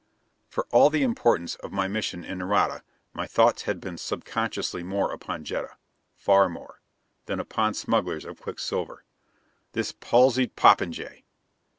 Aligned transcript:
For 0.49 0.65
all 0.71 0.89
the 0.89 1.03
importance 1.03 1.53
of 1.57 1.71
my 1.71 1.87
mission 1.87 2.25
in 2.25 2.39
Nareda 2.39 2.81
my 3.13 3.27
thoughts 3.27 3.65
had 3.69 3.79
been 3.79 3.99
subconsciously 3.99 4.81
more 4.81 5.11
upon 5.11 5.43
Jetta 5.43 5.75
far 6.15 6.49
more 6.49 6.81
than 7.27 7.39
upon 7.39 7.75
smugglers 7.75 8.25
of 8.25 8.41
quicksilver. 8.41 9.03
This 9.73 9.91
palsied 9.91 10.55
popinjay! 10.55 11.21